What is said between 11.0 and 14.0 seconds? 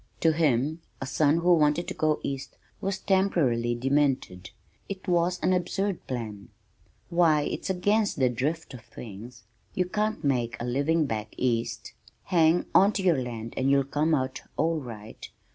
back east. Hang onto your land and you'll